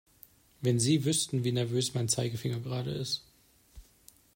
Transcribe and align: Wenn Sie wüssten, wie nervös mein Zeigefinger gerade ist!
Wenn 0.61 0.79
Sie 0.79 1.05
wüssten, 1.05 1.43
wie 1.43 1.51
nervös 1.51 1.93
mein 1.93 2.09
Zeigefinger 2.09 2.59
gerade 2.59 2.89
ist! 2.89 3.23